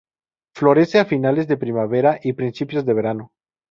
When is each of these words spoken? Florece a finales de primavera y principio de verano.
Florece 0.55 0.97
a 0.97 1.05
finales 1.05 1.47
de 1.47 1.57
primavera 1.57 2.19
y 2.23 2.33
principio 2.33 2.81
de 2.81 2.91
verano. 2.95 3.33